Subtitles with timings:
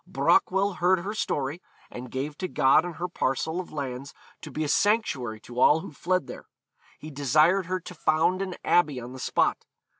[0.07, 4.49] Brochwel heard her story, and gave to God and her a parcel of lands to
[4.49, 6.47] be a sanctuary to all who fled there.
[6.97, 9.63] He desired her to found an abbey on the spot.